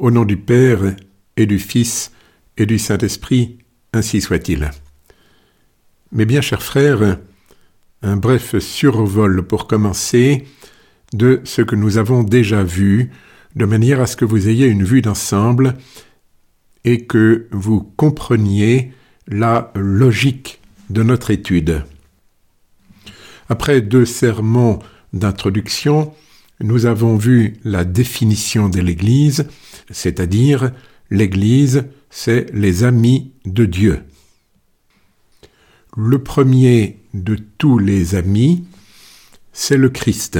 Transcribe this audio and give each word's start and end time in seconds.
Au 0.00 0.10
nom 0.10 0.24
du 0.24 0.38
Père 0.38 0.96
et 1.36 1.44
du 1.44 1.58
Fils 1.58 2.10
et 2.56 2.64
du 2.64 2.78
Saint-Esprit, 2.78 3.58
ainsi 3.92 4.22
soit-il. 4.22 4.70
Mes 6.10 6.24
bien 6.24 6.40
chers 6.40 6.62
frères, 6.62 7.18
un 8.00 8.16
bref 8.16 8.58
survol 8.60 9.46
pour 9.46 9.66
commencer 9.66 10.46
de 11.12 11.42
ce 11.44 11.60
que 11.60 11.76
nous 11.76 11.98
avons 11.98 12.22
déjà 12.22 12.64
vu, 12.64 13.10
de 13.56 13.66
manière 13.66 14.00
à 14.00 14.06
ce 14.06 14.16
que 14.16 14.24
vous 14.24 14.48
ayez 14.48 14.68
une 14.68 14.84
vue 14.84 15.02
d'ensemble 15.02 15.74
et 16.84 17.04
que 17.04 17.46
vous 17.52 17.82
compreniez 17.82 18.94
la 19.28 19.70
logique 19.74 20.62
de 20.88 21.02
notre 21.02 21.30
étude. 21.30 21.84
Après 23.50 23.82
deux 23.82 24.06
sermons 24.06 24.78
d'introduction, 25.12 26.14
nous 26.60 26.86
avons 26.86 27.16
vu 27.16 27.58
la 27.64 27.84
définition 27.84 28.70
de 28.70 28.80
l'Église, 28.80 29.46
c'est-à-dire 29.90 30.72
l'Église, 31.10 31.84
c'est 32.10 32.46
les 32.52 32.84
amis 32.84 33.32
de 33.44 33.64
Dieu. 33.64 34.00
Le 35.96 36.22
premier 36.22 36.98
de 37.14 37.36
tous 37.58 37.78
les 37.78 38.14
amis, 38.14 38.64
c'est 39.52 39.76
le 39.76 39.88
Christ. 39.88 40.38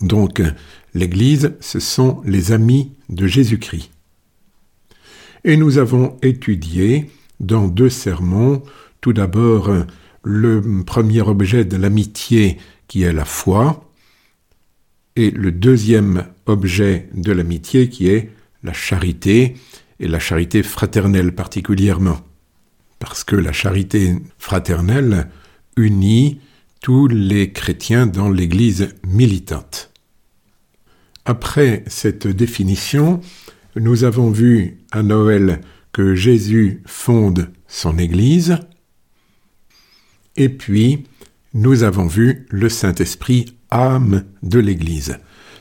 Donc, 0.00 0.40
l'Église, 0.94 1.54
ce 1.60 1.80
sont 1.80 2.22
les 2.24 2.52
amis 2.52 2.92
de 3.08 3.26
Jésus-Christ. 3.26 3.90
Et 5.44 5.56
nous 5.56 5.78
avons 5.78 6.16
étudié 6.22 7.10
dans 7.40 7.68
deux 7.68 7.90
sermons, 7.90 8.62
tout 9.00 9.12
d'abord 9.12 9.70
le 10.22 10.82
premier 10.84 11.22
objet 11.22 11.64
de 11.64 11.76
l'amitié 11.76 12.58
qui 12.86 13.02
est 13.02 13.12
la 13.12 13.24
foi, 13.24 13.88
et 15.16 15.30
le 15.30 15.50
deuxième 15.50 16.26
objet 16.48 17.08
de 17.14 17.32
l'amitié 17.32 17.88
qui 17.88 18.08
est 18.08 18.30
la 18.62 18.72
charité, 18.72 19.54
et 20.00 20.08
la 20.08 20.18
charité 20.18 20.62
fraternelle 20.62 21.34
particulièrement, 21.34 22.20
parce 22.98 23.24
que 23.24 23.36
la 23.36 23.52
charité 23.52 24.16
fraternelle 24.38 25.28
unit 25.76 26.40
tous 26.80 27.08
les 27.08 27.52
chrétiens 27.52 28.06
dans 28.06 28.30
l'Église 28.30 28.94
militante. 29.06 29.90
Après 31.24 31.84
cette 31.86 32.26
définition, 32.26 33.20
nous 33.76 34.04
avons 34.04 34.30
vu 34.30 34.78
à 34.92 35.02
Noël 35.02 35.60
que 35.92 36.14
Jésus 36.14 36.82
fonde 36.86 37.50
son 37.66 37.98
Église, 37.98 38.58
et 40.36 40.48
puis 40.48 41.04
nous 41.54 41.82
avons 41.82 42.06
vu 42.06 42.46
le 42.50 42.68
Saint-Esprit 42.68 43.56
âme 43.70 44.24
de 44.42 44.58
l'Église. 44.58 45.18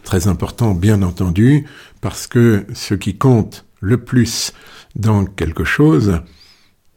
Très 0.07 0.29
important, 0.29 0.73
bien 0.73 1.01
entendu, 1.01 1.65
parce 1.99 2.27
que 2.27 2.65
ce 2.73 2.93
qui 2.93 3.17
compte 3.17 3.65
le 3.81 3.97
plus 3.97 4.53
dans 4.95 5.25
quelque 5.25 5.65
chose, 5.65 6.21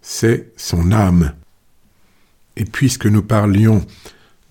c'est 0.00 0.53
son 0.56 0.92
âme. 0.92 1.33
Et 2.56 2.64
puisque 2.64 3.06
nous 3.06 3.25
parlions 3.25 3.84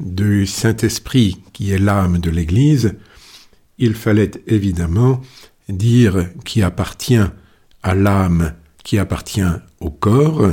du 0.02 0.46
Saint-Esprit 0.46 1.42
qui 1.54 1.72
est 1.72 1.78
l'âme 1.78 2.18
de 2.18 2.30
l'Église, 2.30 2.98
il 3.78 3.94
fallait 3.94 4.32
évidemment 4.46 5.22
dire 5.70 6.28
qui 6.44 6.62
appartient 6.62 7.24
à 7.82 7.96
l'âme 7.96 8.56
qui 8.84 9.00
appartient 9.00 9.54
au 9.80 9.90
corps, 9.90 10.50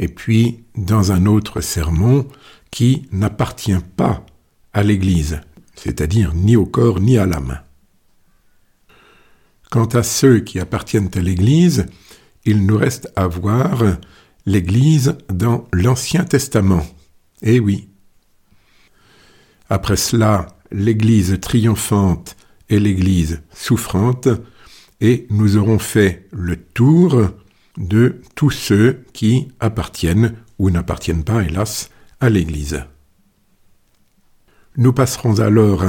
et 0.00 0.08
puis 0.08 0.64
dans 0.74 1.12
un 1.12 1.26
autre 1.26 1.60
sermon 1.60 2.26
qui 2.72 3.06
n'appartient 3.12 3.78
pas 3.96 4.26
à 4.72 4.82
l'Église, 4.82 5.40
c'est-à-dire 5.82 6.34
ni 6.34 6.56
au 6.56 6.66
corps 6.66 7.00
ni 7.00 7.16
à 7.16 7.24
l'âme. 7.24 7.60
Quant 9.70 9.86
à 9.86 10.02
ceux 10.02 10.40
qui 10.40 10.58
appartiennent 10.58 11.10
à 11.14 11.20
l'Église, 11.20 11.86
il 12.44 12.66
nous 12.66 12.76
reste 12.76 13.10
à 13.16 13.26
voir 13.26 13.82
l'Église 14.44 15.16
dans 15.32 15.66
l'Ancien 15.72 16.24
Testament. 16.24 16.86
Eh 17.42 17.60
oui. 17.60 17.88
Après 19.70 19.96
cela, 19.96 20.58
l'Église 20.70 21.38
triomphante 21.40 22.36
et 22.68 22.78
l'Église 22.78 23.40
souffrante, 23.54 24.28
et 25.00 25.26
nous 25.30 25.56
aurons 25.56 25.78
fait 25.78 26.28
le 26.30 26.56
tour 26.56 27.30
de 27.78 28.20
tous 28.34 28.50
ceux 28.50 29.04
qui 29.14 29.48
appartiennent 29.60 30.34
ou 30.58 30.68
n'appartiennent 30.70 31.24
pas, 31.24 31.42
hélas, 31.42 31.90
à 32.20 32.28
l'Église. 32.28 32.84
Nous 34.80 34.94
passerons 34.94 35.40
alors 35.40 35.84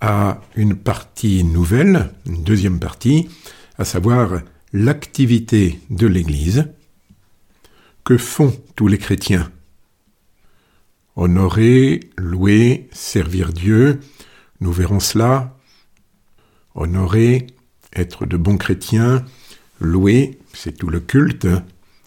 à 0.00 0.40
une 0.56 0.74
partie 0.74 1.44
nouvelle, 1.44 2.14
une 2.24 2.42
deuxième 2.42 2.80
partie, 2.80 3.28
à 3.76 3.84
savoir 3.84 4.40
l'activité 4.72 5.78
de 5.90 6.06
l'Église. 6.06 6.64
Que 8.04 8.16
font 8.16 8.58
tous 8.74 8.88
les 8.88 8.96
chrétiens? 8.96 9.52
Honorer, 11.14 12.00
louer, 12.16 12.88
servir 12.90 13.52
Dieu, 13.52 14.00
nous 14.60 14.72
verrons 14.72 15.00
cela. 15.00 15.58
Honorer, 16.74 17.48
être 17.94 18.24
de 18.24 18.38
bons 18.38 18.56
chrétiens, 18.56 19.26
louer, 19.78 20.38
c'est 20.54 20.78
tout 20.78 20.88
le 20.88 21.00
culte 21.00 21.48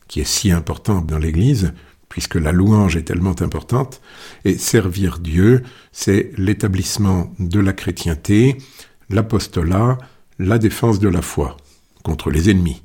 qui 0.07 0.21
est 0.21 0.27
si 0.27 0.51
important 0.51 1.01
dans 1.01 1.19
l'Église, 1.19 1.75
puisque 2.09 2.35
la 2.35 2.51
louange 2.51 2.95
est 2.95 3.03
tellement 3.03 3.41
importante, 3.41 4.01
et 4.43 4.57
servir 4.57 5.19
Dieu, 5.19 5.63
c'est 5.91 6.31
l'établissement 6.37 7.33
de 7.39 7.59
la 7.59 7.73
chrétienté, 7.73 8.57
l'apostolat, 9.09 9.97
la 10.39 10.57
défense 10.57 10.99
de 10.99 11.09
la 11.09 11.21
foi 11.21 11.57
contre 12.03 12.29
les 12.29 12.49
ennemis. 12.49 12.81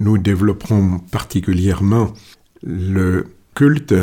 Nous 0.00 0.18
développerons 0.18 0.98
particulièrement 0.98 2.12
le 2.62 3.26
culte 3.54 3.94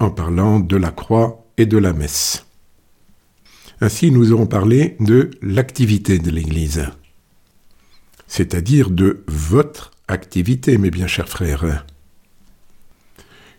en 0.00 0.10
parlant 0.10 0.60
de 0.60 0.76
la 0.76 0.90
croix 0.90 1.44
et 1.56 1.66
de 1.66 1.78
la 1.78 1.92
messe. 1.92 2.46
Ainsi, 3.80 4.10
nous 4.10 4.32
aurons 4.32 4.46
parlé 4.46 4.96
de 5.00 5.30
l'activité 5.42 6.18
de 6.18 6.30
l'Église, 6.30 6.86
c'est-à-dire 8.28 8.90
de 8.90 9.24
votre 9.26 9.90
activité, 10.08 10.78
mes 10.78 10.90
bien 10.90 11.08
chers 11.08 11.28
frères. 11.28 11.84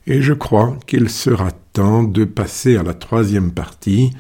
Et 0.06 0.22
je 0.22 0.34
crois 0.34 0.78
qu'il 0.86 1.10
sera 1.10 1.52
temps 1.52 2.04
de 2.04 2.26
passer 2.26 2.76
à 2.76 2.84
la 2.84 2.94
troisième 2.94 3.52
partie, 3.52 4.12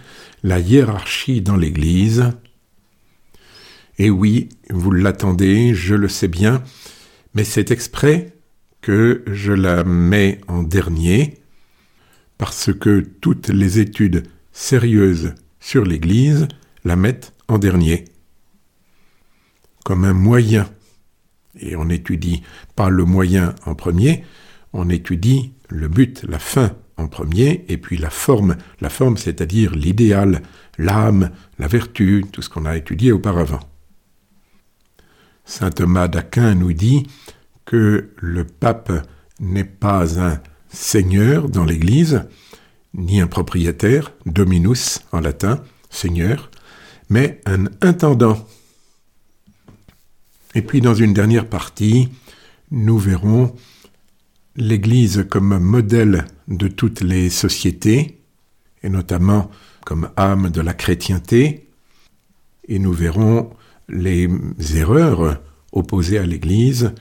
la 0.42 0.60
hiérarchie 0.60 1.42
dans 1.42 1.58
l'Église. 1.58 2.32
Et 3.98 4.10
oui, 4.10 4.50
vous 4.70 4.92
l'attendez, 4.92 5.76
je 5.76 5.96
le 5.96 6.08
sais 6.08 6.28
bien, 6.28 6.64
mais 7.34 7.44
c'est 7.44 7.70
exprès 7.70 8.34
que 8.82 9.24
je 9.28 9.54
la 9.54 9.84
mets 9.84 10.42
en 10.48 10.64
dernier, 10.64 11.36
parce 12.38 12.74
que 12.74 13.00
toutes 13.22 13.50
les 13.50 13.80
études 13.80 14.24
sérieuses 14.52 15.36
sur 15.60 15.86
l'Église 15.86 16.48
la 16.86 16.96
mettent 16.96 17.34
en 17.48 17.60
dernier, 17.60 18.06
comme 19.84 20.06
un 20.06 20.14
moyen. 20.14 20.70
Et 21.60 21.76
on 21.76 21.86
n'étudie 21.86 22.42
pas 22.76 22.90
le 22.90 23.06
moyen 23.06 23.54
en 23.66 23.76
premier, 23.76 24.24
on 24.74 24.90
étudie 24.90 25.54
le 25.74 25.88
but, 25.88 26.24
la 26.30 26.40
fin 26.40 26.76
en 26.98 27.08
premier, 27.08 27.66
et 27.68 27.78
puis 27.78 27.98
la 27.98 28.12
forme, 28.12 28.56
la 28.80 28.90
forme 28.90 29.18
c'est-à-dire 29.18 29.76
l'idéal, 29.76 30.44
l'âme, 30.78 31.32
la 31.58 31.68
vertu, 31.68 32.24
tout 32.32 32.44
ce 32.44 32.50
qu'on 32.50 32.66
a 32.66 32.78
étudié 32.78 33.12
auparavant. 33.12 33.60
Saint 35.46 35.72
Thomas 35.72 36.08
d'Aquin 36.08 36.54
nous 36.54 36.74
dit 36.74 37.08
que 37.66 38.12
le 38.18 38.46
pape 38.46 38.92
n'est 39.40 39.64
pas 39.64 40.20
un 40.22 40.40
seigneur 40.70 41.50
dans 41.50 41.66
l'Église, 41.66 42.24
ni 42.94 43.20
un 43.20 43.28
propriétaire, 43.28 44.14
dominus 44.28 45.00
en 45.12 45.20
latin, 45.20 45.64
seigneur, 45.90 46.52
mais 47.10 47.42
un 47.48 47.66
intendant. 47.82 48.48
Et 50.54 50.62
puis 50.62 50.82
dans 50.82 50.94
une 50.94 51.14
dernière 51.14 51.50
partie, 51.50 52.10
nous 52.70 53.00
verrons 53.00 53.56
l'Église 54.56 55.26
comme 55.30 55.58
modèle 55.60 56.26
de 56.48 56.68
toutes 56.68 57.02
les 57.02 57.30
sociétés, 57.30 58.20
et 58.84 58.90
notamment 58.90 59.50
comme 59.86 60.10
âme 60.16 60.50
de 60.50 60.62
la 60.62 60.74
chrétienté, 60.74 61.68
et 62.68 62.80
nous 62.80 62.94
verrons 62.94 63.50
les 63.90 64.30
erreurs 64.76 65.42
opposées 65.72 66.18
à 66.18 66.26
l'Église 66.26 66.94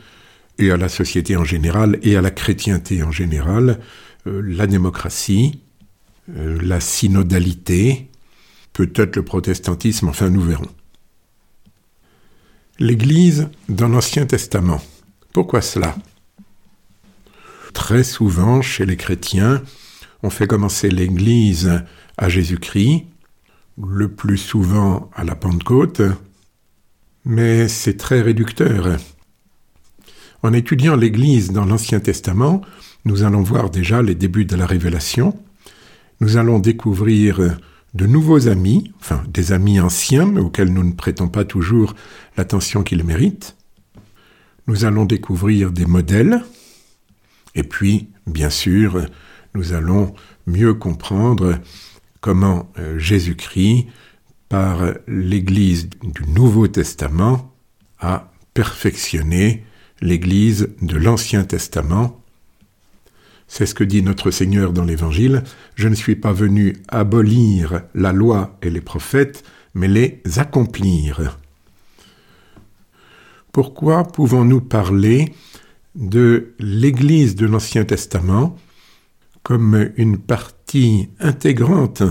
et 0.58 0.70
à 0.70 0.76
la 0.76 0.88
société 0.88 1.37
en 1.37 1.44
général 1.44 1.99
et 2.02 2.16
à 2.16 2.20
la 2.20 2.31
chrétienté 2.31 3.02
en 3.02 3.12
général, 3.12 3.78
euh, 4.26 4.43
la 4.44 4.66
démocratie, 4.66 5.60
euh, 6.37 6.58
la 6.62 6.81
synodalité, 6.81 8.08
peut-être 8.72 9.16
le 9.16 9.25
protestantisme, 9.25 10.08
enfin 10.08 10.31
nous 10.31 10.43
verrons. 10.43 10.70
L'Église 12.78 13.48
dans 13.69 13.88
l'Ancien 13.88 14.26
Testament. 14.26 14.82
Pourquoi 15.32 15.62
cela? 15.62 15.96
Très 17.82 18.05
souvent, 18.05 18.62
chez 18.62 18.87
les 18.87 18.96
chrétiens, 18.96 19.61
on 20.23 20.31
fait 20.31 20.46
commencer 20.46 20.88
l'Église 20.88 21.82
à 22.17 22.29
Jésus-Christ, 22.29 23.06
le 23.76 24.06
plus 24.06 24.38
souvent 24.38 25.11
à 25.17 25.25
la 25.25 25.34
Pentecôte, 25.34 26.00
mais 27.25 27.67
c'est 27.67 27.96
très 27.96 28.20
réducteur. 28.20 28.99
En 30.44 30.52
étudiant 30.52 30.94
l'Église 30.94 31.50
dans 31.50 31.64
l'Ancien 31.64 31.99
Testament, 31.99 32.62
nous 33.05 33.25
allons 33.25 33.43
voir 33.43 33.69
déjà 33.69 34.00
les 34.00 34.14
débuts 34.14 34.44
de 34.44 34.55
la 34.55 34.67
révélation, 34.67 35.37
nous 36.20 36.37
allons 36.37 36.61
découvrir 36.61 37.40
de 37.94 38.06
nouveaux 38.06 38.46
amis, 38.46 38.93
enfin 39.00 39.25
des 39.26 39.50
amis 39.50 39.81
anciens, 39.81 40.26
mais 40.26 40.40
auxquels 40.40 40.73
nous 40.73 40.84
ne 40.84 40.93
prêtons 40.93 41.26
pas 41.26 41.44
toujours 41.44 41.96
l'attention 42.37 42.84
qu'ils 42.84 43.02
méritent. 43.02 43.56
Nous 44.69 44.84
allons 44.84 45.05
découvrir 45.05 45.73
des 45.73 45.87
modèles, 45.87 46.44
et 47.54 47.62
puis, 47.62 48.08
bien 48.26 48.50
sûr, 48.50 49.06
nous 49.54 49.72
allons 49.72 50.14
mieux 50.46 50.75
comprendre 50.75 51.58
comment 52.20 52.70
euh, 52.78 52.99
Jésus-Christ, 52.99 53.87
par 54.49 54.81
l'Église 55.06 55.88
du 56.02 56.25
Nouveau 56.28 56.69
Testament, 56.69 57.54
a 57.99 58.31
perfectionné 58.52 59.64
l'Église 60.00 60.69
de 60.82 60.96
l'Ancien 60.96 61.44
Testament 61.44 62.22
c'est 63.55 63.66
ce 63.66 63.75
que 63.75 63.84
dit 63.84 64.02
notre 64.02 64.31
Seigneur 64.31 64.72
dans 64.72 64.82
l'Évangile. 64.82 65.43
Je 65.75 65.87
ne 65.88 65.94
suis 65.94 66.16
pas 66.16 66.32
venu 66.32 66.75
abolir 66.88 67.82
la 67.94 68.10
loi 68.10 68.56
et 68.62 68.70
les 68.70 68.81
prophètes, 68.81 69.44
mais 69.75 69.88
les 69.88 70.22
accomplir. 70.37 71.38
Pourquoi 73.52 74.05
pouvons-nous 74.05 74.62
parler 74.62 75.34
de 75.94 76.55
l'Église 76.59 77.35
de 77.37 77.47
l'Ancien 77.47 77.85
Testament 77.85 78.56
comme 79.43 79.91
une 79.97 80.19
partie 80.19 81.09
intégrante 81.19 82.03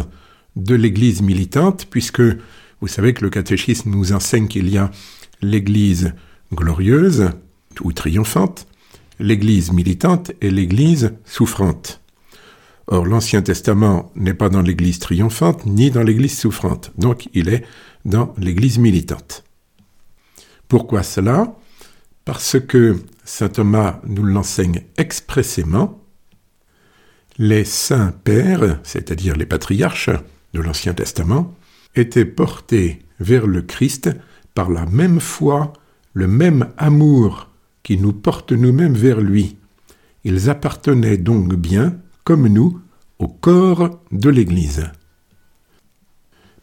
de 0.55 0.75
l'Église 0.75 1.21
militante, 1.21 1.87
puisque 1.89 2.21
vous 2.81 2.87
savez 2.87 3.13
que 3.13 3.23
le 3.23 3.29
catéchisme 3.29 3.91
nous 3.91 4.11
enseigne 4.11 4.47
qu'il 4.47 4.69
y 4.69 4.77
a 4.77 4.91
l'Église 5.41 6.13
glorieuse 6.53 7.29
ou 7.81 7.93
triomphante, 7.93 8.67
l'Église 9.19 9.71
militante 9.71 10.31
et 10.41 10.51
l'Église 10.51 11.13
souffrante. 11.25 12.01
Or, 12.87 13.05
l'Ancien 13.05 13.41
Testament 13.41 14.11
n'est 14.15 14.33
pas 14.33 14.49
dans 14.49 14.61
l'Église 14.61 14.99
triomphante 14.99 15.65
ni 15.65 15.91
dans 15.91 16.03
l'Église 16.03 16.37
souffrante, 16.37 16.91
donc 16.97 17.29
il 17.33 17.47
est 17.47 17.63
dans 18.03 18.33
l'Église 18.37 18.79
militante. 18.79 19.43
Pourquoi 20.67 21.03
cela? 21.03 21.55
Parce 22.25 22.57
que 22.59 22.97
Saint 23.33 23.47
Thomas 23.47 24.01
nous 24.05 24.25
l'enseigne 24.25 24.81
expressément. 24.97 26.03
Les 27.37 27.63
saints 27.63 28.13
pères, 28.25 28.81
c'est-à-dire 28.83 29.37
les 29.37 29.45
patriarches 29.45 30.09
de 30.53 30.59
l'Ancien 30.59 30.93
Testament, 30.93 31.55
étaient 31.95 32.25
portés 32.25 32.99
vers 33.21 33.47
le 33.47 33.61
Christ 33.61 34.09
par 34.53 34.69
la 34.69 34.85
même 34.85 35.21
foi, 35.21 35.71
le 36.11 36.27
même 36.27 36.73
amour 36.77 37.47
qui 37.83 37.97
nous 37.97 38.11
porte 38.11 38.51
nous-mêmes 38.51 38.95
vers 38.95 39.21
lui. 39.21 39.55
Ils 40.25 40.49
appartenaient 40.49 41.17
donc 41.17 41.55
bien, 41.55 41.95
comme 42.25 42.49
nous, 42.49 42.81
au 43.17 43.29
corps 43.29 44.01
de 44.11 44.29
l'Église. 44.29 44.91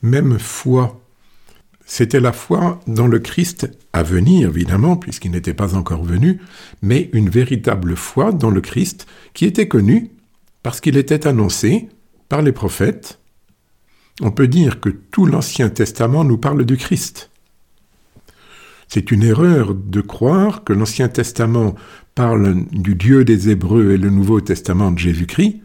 Même 0.02 0.38
foi. 0.38 1.00
C'était 1.90 2.20
la 2.20 2.34
foi 2.34 2.80
dans 2.86 3.06
le 3.06 3.18
Christ 3.18 3.66
à 3.94 4.02
venir, 4.02 4.50
évidemment, 4.50 4.96
puisqu'il 4.96 5.30
n'était 5.30 5.54
pas 5.54 5.74
encore 5.74 6.04
venu, 6.04 6.38
mais 6.82 7.08
une 7.14 7.30
véritable 7.30 7.96
foi 7.96 8.30
dans 8.30 8.50
le 8.50 8.60
Christ 8.60 9.06
qui 9.32 9.46
était 9.46 9.68
connue 9.68 10.10
parce 10.62 10.82
qu'il 10.82 10.98
était 10.98 11.26
annoncé 11.26 11.88
par 12.28 12.42
les 12.42 12.52
prophètes. 12.52 13.20
On 14.20 14.30
peut 14.30 14.48
dire 14.48 14.80
que 14.80 14.90
tout 14.90 15.24
l'Ancien 15.24 15.70
Testament 15.70 16.24
nous 16.24 16.36
parle 16.36 16.66
du 16.66 16.76
Christ. 16.76 17.30
C'est 18.86 19.10
une 19.10 19.22
erreur 19.22 19.74
de 19.74 20.02
croire 20.02 20.64
que 20.64 20.74
l'Ancien 20.74 21.08
Testament 21.08 21.74
parle 22.14 22.66
du 22.70 22.96
Dieu 22.96 23.24
des 23.24 23.48
Hébreux 23.48 23.92
et 23.92 23.96
le 23.96 24.10
Nouveau 24.10 24.42
Testament 24.42 24.92
de 24.92 24.98
Jésus-Christ. 24.98 25.62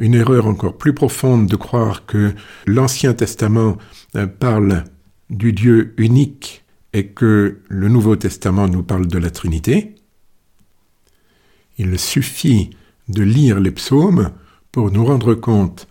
Une 0.00 0.14
erreur 0.14 0.46
encore 0.46 0.78
plus 0.78 0.94
profonde 0.94 1.46
de 1.46 1.56
croire 1.56 2.06
que 2.06 2.34
l'Ancien 2.66 3.12
Testament 3.12 3.76
euh, 4.16 4.26
parle 4.26 4.84
du 5.28 5.52
Dieu 5.52 5.94
unique 5.98 6.64
et 6.94 7.08
que 7.08 7.60
le 7.68 7.88
Nouveau 7.88 8.16
Testament 8.16 8.66
nous 8.66 8.82
parle 8.82 9.06
de 9.06 9.18
la 9.18 9.30
Trinité. 9.30 9.94
Il 11.76 11.98
suffit 11.98 12.70
de 13.08 13.22
lire 13.22 13.60
les 13.60 13.70
psaumes 13.70 14.32
pour 14.72 14.90
nous 14.90 15.04
rendre 15.04 15.34
compte 15.34 15.86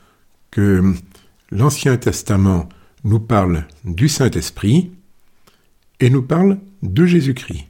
que 0.49 0.95
l'Ancien 1.51 1.95
Testament 1.97 2.67
nous 3.03 3.19
parle 3.19 3.67
du 3.85 4.09
Saint-Esprit 4.09 4.91
et 5.99 6.09
nous 6.09 6.23
parle 6.23 6.57
de 6.81 7.05
Jésus-Christ. 7.05 7.67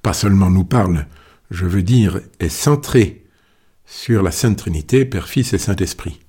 Pas 0.00 0.12
seulement 0.12 0.48
nous 0.48 0.64
parle, 0.64 1.06
je 1.50 1.66
veux 1.66 1.82
dire, 1.82 2.20
est 2.38 2.48
centré 2.48 3.25
sur 3.86 4.22
la 4.22 4.32
Sainte 4.32 4.58
Trinité, 4.58 5.04
Père, 5.04 5.28
Fils 5.28 5.52
et 5.52 5.58
Saint-Esprit. 5.58 6.20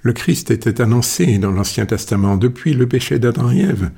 Le 0.00 0.12
Christ 0.12 0.50
était 0.50 0.80
annoncé 0.80 1.38
dans 1.38 1.52
l'Ancien 1.52 1.86
Testament 1.86 2.36
depuis 2.36 2.74
le 2.74 2.88
péché 2.88 3.18
d'Adam 3.18 3.50
et 3.50 3.60
Ève. 3.60 3.90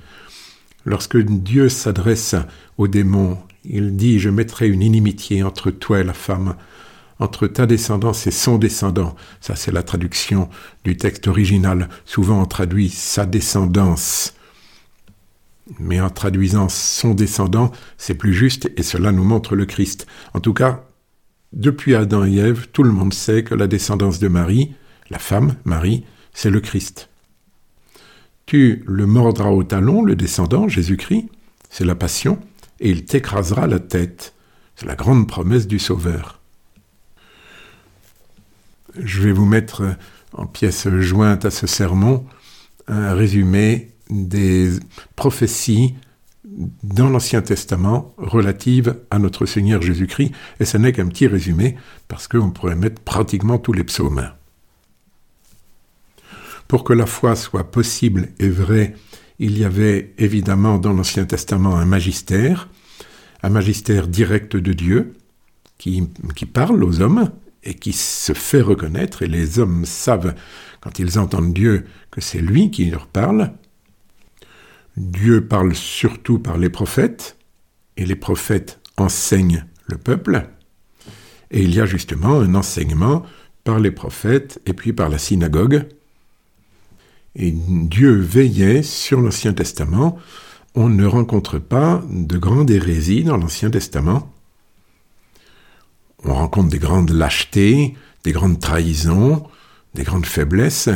Lorsque 0.84 1.16
Dieu 1.16 1.68
s'adresse 1.68 2.34
aux 2.76 2.88
démons, 2.88 3.38
il 3.64 3.96
dit 3.96 4.18
Je 4.18 4.28
mettrai 4.28 4.68
une 4.68 4.82
inimitié 4.82 5.42
entre 5.42 5.70
toi 5.70 6.00
et 6.00 6.04
la 6.04 6.12
femme, 6.12 6.56
entre 7.18 7.46
ta 7.46 7.64
descendance 7.64 8.26
et 8.26 8.30
son 8.30 8.58
descendant. 8.58 9.16
Ça, 9.40 9.56
c'est 9.56 9.72
la 9.72 9.82
traduction 9.82 10.50
du 10.84 10.96
texte 10.96 11.26
original. 11.26 11.88
Souvent, 12.04 12.42
on 12.42 12.46
traduit 12.46 12.90
sa 12.90 13.24
descendance 13.24 14.34
mais 15.78 16.00
en 16.00 16.10
traduisant 16.10 16.68
son 16.68 17.14
descendant, 17.14 17.72
c'est 17.96 18.14
plus 18.14 18.34
juste 18.34 18.70
et 18.76 18.82
cela 18.82 19.12
nous 19.12 19.24
montre 19.24 19.56
le 19.56 19.64
Christ. 19.64 20.06
En 20.34 20.40
tout 20.40 20.52
cas, 20.52 20.84
depuis 21.54 21.94
Adam 21.94 22.24
et 22.24 22.36
Ève, 22.36 22.66
tout 22.72 22.82
le 22.82 22.90
monde 22.90 23.14
sait 23.14 23.44
que 23.44 23.54
la 23.54 23.68
descendance 23.68 24.18
de 24.18 24.28
Marie, 24.28 24.74
la 25.08 25.20
femme, 25.20 25.54
Marie, 25.64 26.04
c'est 26.32 26.50
le 26.50 26.60
Christ. 26.60 27.08
Tu 28.44 28.82
le 28.86 29.06
mordras 29.06 29.50
au 29.50 29.62
talon, 29.62 30.02
le 30.02 30.16
descendant, 30.16 30.68
Jésus-Christ, 30.68 31.28
c'est 31.70 31.84
la 31.84 31.94
passion, 31.94 32.40
et 32.80 32.90
il 32.90 33.04
t'écrasera 33.04 33.68
la 33.68 33.78
tête. 33.78 34.34
C'est 34.74 34.86
la 34.86 34.96
grande 34.96 35.28
promesse 35.28 35.68
du 35.68 35.78
Sauveur. 35.78 36.40
Je 38.98 39.22
vais 39.22 39.32
vous 39.32 39.46
mettre 39.46 39.96
en 40.32 40.46
pièce 40.46 40.88
jointe 40.88 41.44
à 41.44 41.50
ce 41.50 41.68
sermon 41.68 42.26
un 42.88 43.14
résumé 43.14 43.92
des 44.10 44.70
prophéties 45.16 45.94
dans 46.82 47.08
l'Ancien 47.08 47.43
Testament 47.43 48.15
relatives 48.17 48.96
à 49.11 49.19
notre 49.19 49.46
Seigneur 49.46 49.82
Jésus-Christ, 49.82 50.32
et 50.61 50.65
ce 50.65 50.77
n'est 50.79 50.93
qu'un 50.93 51.08
petit 51.08 51.27
résumé, 51.27 51.77
parce 52.08 52.29
qu'on 52.29 52.51
pourrait 52.51 52.77
mettre 52.77 53.01
pratiquement 53.03 53.58
tous 53.58 53.73
les 53.73 53.84
psaumes. 53.84 54.31
Pour 56.69 56.84
que 56.84 56.93
la 56.93 57.06
foi 57.06 57.37
soit 57.37 57.70
possible 57.70 58.29
et 58.39 58.49
vraie, 58.49 58.94
il 59.39 59.58
y 59.58 59.65
avait 59.65 60.15
évidemment 60.19 60.79
dans 60.79 60.93
l'Ancien 60.93 61.25
Testament 61.25 61.77
un 61.77 61.84
magistère, 61.84 62.69
un 63.43 63.51
magistère 63.51 64.06
direct 64.06 64.56
de 64.56 64.73
Dieu, 64.73 65.15
qui, 65.77 66.08
qui 66.37 66.46
parle 66.46 66.82
aux 66.84 67.01
hommes 67.01 67.31
et 67.65 67.75
qui 67.75 67.93
se 67.93 68.32
fait 68.32 68.61
reconnaître, 68.61 69.23
et 69.23 69.27
les 69.27 69.58
hommes 69.58 69.84
savent, 69.84 70.34
quand 70.81 70.99
ils 70.99 71.19
entendent 71.19 71.53
Dieu, 71.53 71.84
que 72.11 72.20
c'est 72.20 72.41
lui 72.41 72.70
qui 72.70 72.91
leur 72.91 73.06
parle, 73.06 73.53
Dieu 74.96 75.46
parle 75.46 75.74
surtout 75.74 76.39
par 76.39 76.58
les 76.58 76.70
prophètes, 76.70 77.36
et 77.96 78.06
les 78.06 78.17
prophètes 78.17 78.81
enseignent 78.96 79.65
le 79.86 79.98
peuple, 79.98 80.48
et 81.51 81.63
il 81.63 81.74
y 81.74 81.81
a 81.81 81.86
justement 81.86 82.41
un 82.41 82.55
enseignement 82.55 83.24
par 83.65 83.79
les 83.79 83.91
prophètes 83.91 84.60
et 84.67 84.72
puis 84.72 84.93
par 84.93 85.08
la 85.08 85.19
synagogue. 85.19 85.86
Et 87.36 87.53
Dieu 87.53 88.13
veillait 88.13 88.82
sur 88.82 89.20
l'Ancien 89.20 89.55
Testament. 89.55 90.19
On 90.74 90.89
ne 90.89 91.06
rencontre 91.06 91.58
pas 91.58 92.03
de 92.10 92.39
grandes 92.39 92.70
hérésies 92.70 93.24
dans 93.24 93.36
l'Ancien 93.36 93.70
Testament. 93.70 94.32
On 96.24 96.34
rencontre 96.34 96.70
des 96.70 96.79
grandes 96.79 97.10
lâchetés, 97.10 97.94
des 98.24 98.32
grandes 98.32 98.60
trahisons, 98.60 99.46
des 99.94 100.03
grandes 100.03 100.27
faiblesses, 100.27 100.89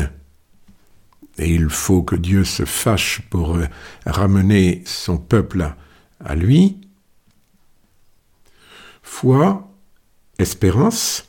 et 1.38 1.48
il 1.48 1.68
faut 1.68 2.02
que 2.02 2.16
Dieu 2.16 2.44
se 2.44 2.64
fâche 2.64 3.22
pour 3.30 3.56
euh, 3.56 3.66
ramener 4.06 4.82
son 4.84 5.16
peuple 5.16 5.72
à 6.24 6.34
lui. 6.34 6.78
Foi, 9.02 9.68
espérance, 10.38 11.28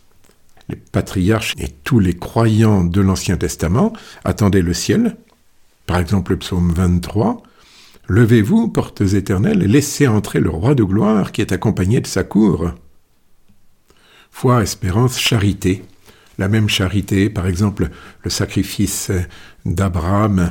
les 0.68 0.76
patriarches 0.76 1.54
et 1.58 1.70
tous 1.70 2.00
les 2.00 2.16
croyants 2.16 2.84
de 2.84 3.02
l'Ancien 3.02 3.38
Testament 3.38 3.94
attendaient 4.24 4.62
le 4.62 4.74
ciel. 4.74 5.18
Par 5.86 5.98
exemple, 5.98 6.32
le 6.32 6.40
psaume 6.40 6.72
23. 6.72 7.42
Levez-vous, 8.08 8.68
portes 8.70 9.02
éternelles, 9.02 9.64
et 9.64 9.68
laissez 9.68 10.08
entrer 10.08 10.40
le 10.40 10.50
roi 10.50 10.76
de 10.76 10.84
gloire 10.84 11.32
qui 11.32 11.42
est 11.42 11.52
accompagné 11.52 12.02
de 12.02 12.08
sa 12.08 12.24
cour. 12.24 12.72
Foi, 14.32 14.62
espérance, 14.64 15.20
charité 15.20 15.84
la 16.40 16.48
même 16.48 16.70
charité, 16.70 17.30
par 17.30 17.46
exemple 17.46 17.90
le 18.24 18.30
sacrifice 18.30 19.12
d'Abraham 19.66 20.50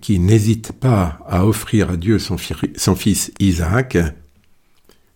qui 0.00 0.18
n'hésite 0.20 0.72
pas 0.72 1.18
à 1.28 1.44
offrir 1.44 1.90
à 1.90 1.96
Dieu 1.96 2.18
son, 2.18 2.38
fils 2.38 3.32
Isaac. 3.40 3.98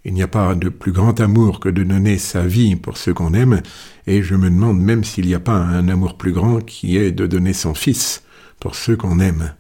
Il 0.04 0.12
n'y 0.12 0.22
a 0.22 0.28
pas 0.28 0.54
de 0.54 0.68
plus 0.68 0.92
grand 0.92 1.20
amour 1.20 1.60
que 1.60 1.68
de 1.68 1.84
donner 1.84 2.18
sa 2.18 2.44
vie 2.44 2.76
pour 2.76 2.96
ceux 2.96 3.14
qu'on 3.14 3.34
aime, 3.34 3.62
et 4.06 4.22
je 4.22 4.34
me 4.34 4.50
demande 4.50 4.80
même 4.80 5.04
s'il 5.04 5.26
n'y 5.26 5.34
a 5.34 5.40
pas 5.40 5.56
un 5.56 5.88
amour 5.88 6.18
plus 6.18 6.32
grand 6.32 6.60
qui 6.60 6.96
est 6.96 7.12
de 7.12 7.26
donner 7.26 7.52
son 7.52 7.74
fils 7.74 8.24
pour 8.58 8.74
ceux 8.74 8.96
qu'on 8.96 9.20
aime. 9.20 9.54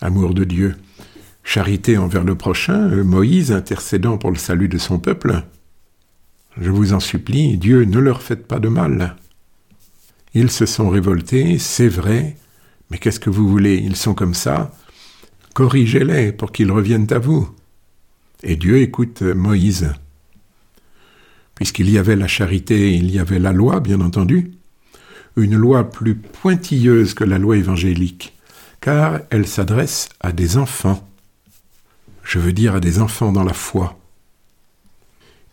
Amour 0.00 0.34
de 0.34 0.44
Dieu, 0.44 0.76
charité 1.42 1.98
envers 1.98 2.24
le 2.24 2.36
prochain, 2.36 2.88
Moïse 3.02 3.50
intercédant 3.50 4.18
pour 4.18 4.30
le 4.30 4.38
salut 4.38 4.68
de 4.68 4.78
son 4.78 4.98
peuple. 4.98 5.42
Je 6.60 6.70
vous 6.70 6.92
en 6.92 7.00
supplie, 7.00 7.58
Dieu, 7.58 7.84
ne 7.84 7.98
leur 7.98 8.22
faites 8.22 8.46
pas 8.46 8.60
de 8.60 8.68
mal. 8.68 9.16
Ils 10.34 10.50
se 10.50 10.66
sont 10.66 10.88
révoltés, 10.88 11.58
c'est 11.58 11.88
vrai, 11.88 12.36
mais 12.90 12.98
qu'est-ce 12.98 13.20
que 13.20 13.30
vous 13.30 13.48
voulez 13.48 13.76
Ils 13.76 13.96
sont 13.96 14.14
comme 14.14 14.34
ça. 14.34 14.72
Corrigez-les 15.54 16.32
pour 16.32 16.52
qu'ils 16.52 16.70
reviennent 16.70 17.12
à 17.12 17.18
vous. 17.18 17.48
Et 18.42 18.56
Dieu 18.56 18.78
écoute 18.78 19.22
Moïse. 19.22 19.92
Puisqu'il 21.54 21.90
y 21.90 21.98
avait 21.98 22.16
la 22.16 22.28
charité, 22.28 22.94
il 22.94 23.10
y 23.10 23.18
avait 23.18 23.38
la 23.38 23.52
loi, 23.52 23.80
bien 23.80 24.00
entendu, 24.00 24.52
une 25.36 25.56
loi 25.56 25.90
plus 25.90 26.14
pointilleuse 26.14 27.14
que 27.14 27.24
la 27.24 27.38
loi 27.38 27.56
évangélique, 27.56 28.36
car 28.80 29.20
elle 29.30 29.46
s'adresse 29.46 30.08
à 30.20 30.32
des 30.32 30.56
enfants. 30.56 31.08
Je 32.22 32.38
veux 32.38 32.52
dire 32.52 32.76
à 32.76 32.80
des 32.80 33.00
enfants 33.00 33.32
dans 33.32 33.44
la 33.44 33.52
foi. 33.52 33.98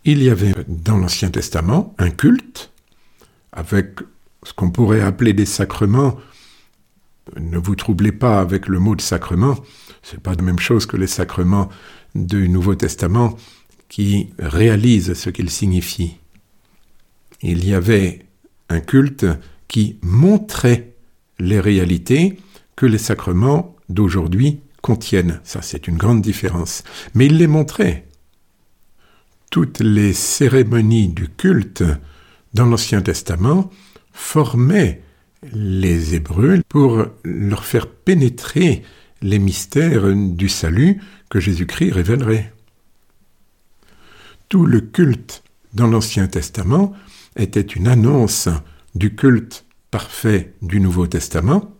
Il 0.03 0.23
y 0.23 0.29
avait 0.29 0.53
dans 0.67 0.97
l'Ancien 0.97 1.29
Testament 1.29 1.93
un 1.97 2.09
culte 2.09 2.71
avec 3.51 3.99
ce 4.43 4.53
qu'on 4.53 4.71
pourrait 4.71 5.01
appeler 5.01 5.33
des 5.33 5.45
sacrements 5.45 6.17
ne 7.39 7.57
vous 7.57 7.75
troublez 7.75 8.11
pas 8.11 8.39
avec 8.39 8.67
le 8.67 8.79
mot 8.79 8.95
de 8.95 9.01
sacrement, 9.01 9.57
c'est 10.01 10.19
pas 10.19 10.33
la 10.33 10.41
même 10.41 10.59
chose 10.59 10.85
que 10.85 10.97
les 10.97 11.07
sacrements 11.07 11.69
du 12.15 12.49
Nouveau 12.49 12.75
Testament 12.75 13.37
qui 13.89 14.29
réalisent 14.39 15.13
ce 15.13 15.29
qu'ils 15.29 15.49
signifient. 15.49 16.17
Il 17.41 17.67
y 17.67 17.73
avait 17.73 18.25
un 18.69 18.79
culte 18.79 19.25
qui 19.67 19.97
montrait 20.01 20.93
les 21.39 21.59
réalités 21.59 22.39
que 22.75 22.85
les 22.85 22.97
sacrements 22.97 23.75
d'aujourd'hui 23.89 24.59
contiennent. 24.81 25.39
Ça, 25.43 25.61
c'est 25.61 25.87
une 25.87 25.97
grande 25.97 26.21
différence. 26.21 26.83
Mais 27.13 27.25
il 27.25 27.37
les 27.37 27.47
montrait. 27.47 28.07
Toutes 29.51 29.81
les 29.81 30.13
cérémonies 30.13 31.09
du 31.09 31.27
culte 31.27 31.83
dans 32.53 32.65
l'Ancien 32.65 33.01
Testament 33.01 33.69
formaient 34.13 35.01
les 35.51 36.15
Hébreux 36.15 36.61
pour 36.69 37.05
leur 37.25 37.65
faire 37.65 37.87
pénétrer 37.87 38.81
les 39.21 39.39
mystères 39.39 40.15
du 40.15 40.47
salut 40.47 41.01
que 41.29 41.41
Jésus-Christ 41.41 41.91
révélerait. 41.91 42.53
Tout 44.47 44.65
le 44.65 44.79
culte 44.79 45.43
dans 45.73 45.87
l'Ancien 45.87 46.27
Testament 46.27 46.93
était 47.35 47.59
une 47.59 47.89
annonce 47.89 48.47
du 48.95 49.15
culte 49.15 49.65
parfait 49.91 50.53
du 50.61 50.79
Nouveau 50.79 51.07
Testament 51.07 51.75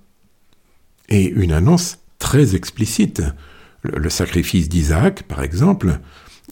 et 1.07 1.23
une 1.23 1.53
annonce 1.53 1.99
très 2.19 2.53
explicite. 2.53 3.21
Le, 3.83 4.09
sacrifice 4.09 4.67
d'Isaac, 4.67 5.23
par 5.23 5.41
exemple, 5.41 6.01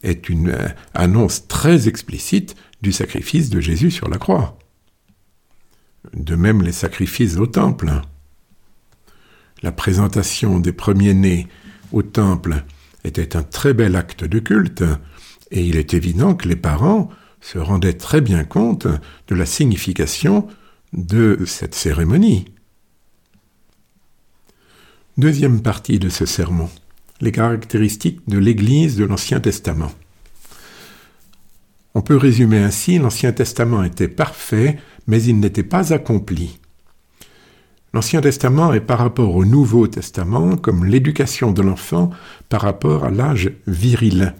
est 0.03 0.29
une 0.29 0.49
euh, 0.49 0.67
annonce 0.93 1.47
très 1.47 1.87
explicite 1.87 2.55
du 2.81 2.91
sacrifice 2.91 3.49
de 3.49 3.59
Jésus 3.59 3.91
sur 3.91 4.09
la 4.09 4.17
croix. 4.17 4.57
De 6.13 6.35
même 6.35 6.61
les 6.61 6.71
sacrifices 6.71 7.37
au 7.37 7.47
temple. 7.47 7.91
La 9.61 9.71
présentation 9.71 10.59
des 10.59 10.71
premiers-nés 10.71 11.47
au 11.91 12.01
temple 12.01 12.63
était 13.03 13.35
un 13.35 13.43
très 13.43 13.73
bel 13.73 13.95
acte 13.95 14.23
de 14.23 14.39
culte, 14.39 14.83
et 15.51 15.63
il 15.63 15.75
est 15.75 15.93
évident 15.93 16.35
que 16.35 16.47
les 16.47 16.55
parents 16.55 17.09
se 17.41 17.57
rendaient 17.57 17.93
très 17.93 18.21
bien 18.21 18.43
compte 18.43 18.87
de 19.27 19.35
la 19.35 19.45
signification 19.45 20.47
de 20.93 21.39
cette 21.45 21.75
cérémonie. 21.75 22.45
Deuxième 25.17 25.61
partie 25.61 25.99
de 25.99 26.09
ce 26.09 26.25
sermon, 26.25 26.69
les 27.21 27.31
caractéristiques 27.31 28.21
de 28.27 28.37
l'Église 28.37 28.95
de 28.95 29.05
l'Ancien 29.05 29.39
Testament. 29.39 29.91
On 31.95 32.01
peut 32.01 32.17
résumer 32.17 32.59
ainsi, 32.59 32.97
l'Ancien 32.97 33.31
Testament 33.31 33.83
était 33.83 34.07
parfait 34.07 34.77
mais 35.09 35.23
il 35.23 35.39
n'était 35.39 35.63
pas 35.63 35.91
accompli. 35.91 36.59
L'Ancien 37.93 38.21
Testament 38.21 38.71
est 38.73 38.79
par 38.79 38.99
rapport 38.99 39.35
au 39.35 39.43
Nouveau 39.43 39.87
Testament 39.87 40.55
comme 40.55 40.85
l'éducation 40.85 41.51
de 41.51 41.63
l'enfant 41.63 42.11
par 42.47 42.61
rapport 42.61 43.03
à 43.03 43.09
l'âge 43.09 43.51
viril. 43.65 44.35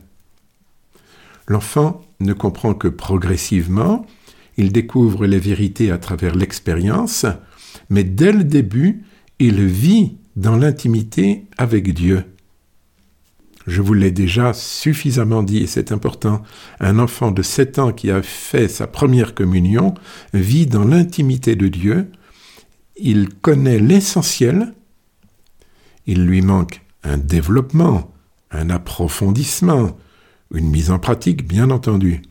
L'enfant 1.47 2.01
ne 2.19 2.33
comprend 2.33 2.75
que 2.75 2.87
progressivement, 2.87 4.05
il 4.57 4.71
découvre 4.71 5.25
les 5.25 5.39
vérités 5.39 5.89
à 5.89 5.97
travers 5.97 6.35
l'expérience, 6.35 7.25
mais 7.89 8.03
dès 8.03 8.31
le 8.31 8.43
début, 8.43 9.03
il 9.39 9.65
vit 9.65 10.17
dans 10.35 10.55
l'intimité 10.55 11.45
avec 11.57 11.91
Dieu. 11.95 12.23
Je 13.69 13.83
vous 13.83 13.93
l'ai 13.93 14.09
déjà 14.09 14.51
suffisamment 14.53 15.43
dit 15.43 15.59
et 15.59 15.67
c'est 15.67 15.91
important. 15.91 16.41
Un 16.79 16.97
enfant 16.97 17.29
de 17.29 17.43
7 17.43 17.77
ans 17.77 17.91
qui 17.93 18.09
a 18.09 18.23
fait 18.23 18.67
sa 18.67 18.87
première 18.87 19.35
communion 19.35 19.93
vit 20.33 20.65
dans 20.65 20.83
l'intimité 20.85 21.55
de 21.55 21.67
Dieu. 21.67 22.09
Il 22.97 23.29
connaît 23.29 23.77
l'essentiel. 23.77 24.73
Il 26.07 26.25
lui 26.25 26.41
manque 26.41 26.81
un 27.03 27.19
développement, 27.19 28.11
un 28.49 28.71
approfondissement, 28.71 29.95
une 30.51 30.71
mise 30.71 30.89
en 30.89 30.97
pratique, 30.97 31.47
bien 31.47 31.69
entendu. 31.69 32.23